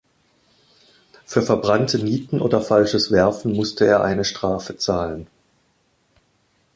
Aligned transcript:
Für 1.25 1.43
verbrannte 1.43 2.03
Nieten 2.03 2.41
oder 2.41 2.59
falsches 2.59 3.11
Werfen 3.11 3.53
musste 3.53 3.85
er 3.85 4.01
eine 4.03 4.25
Strafe 4.25 4.75
zahlen. 4.75 5.27